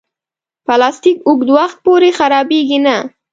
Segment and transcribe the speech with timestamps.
[0.65, 2.95] پلاستيک اوږد وخت پورې خرابېږي نه.